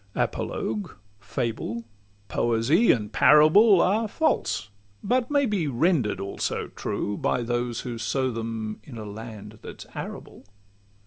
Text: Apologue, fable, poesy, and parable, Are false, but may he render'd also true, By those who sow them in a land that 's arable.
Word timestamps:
Apologue, 0.15 0.95
fable, 1.19 1.83
poesy, 2.27 2.91
and 2.91 3.13
parable, 3.13 3.79
Are 3.81 4.07
false, 4.07 4.71
but 5.03 5.29
may 5.29 5.47
he 5.47 5.67
render'd 5.67 6.19
also 6.19 6.69
true, 6.69 7.15
By 7.17 7.43
those 7.43 7.81
who 7.81 7.99
sow 7.99 8.31
them 8.31 8.79
in 8.83 8.97
a 8.97 9.05
land 9.05 9.59
that 9.61 9.81
's 9.81 9.85
arable. 9.93 10.45